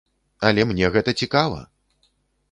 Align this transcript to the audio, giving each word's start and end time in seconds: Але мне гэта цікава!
Але 0.47 0.63
мне 0.69 0.87
гэта 0.95 1.13
цікава! 1.25 1.59